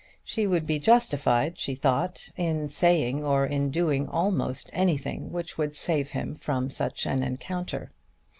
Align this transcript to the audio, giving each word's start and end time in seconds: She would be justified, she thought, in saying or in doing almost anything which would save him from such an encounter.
She 0.23 0.47
would 0.47 0.65
be 0.65 0.79
justified, 0.79 1.59
she 1.59 1.75
thought, 1.75 2.29
in 2.35 2.69
saying 2.69 3.23
or 3.23 3.45
in 3.45 3.69
doing 3.69 4.07
almost 4.09 4.71
anything 4.73 5.31
which 5.31 5.59
would 5.59 5.75
save 5.75 6.09
him 6.09 6.33
from 6.33 6.71
such 6.71 7.05
an 7.05 7.21
encounter. 7.21 7.91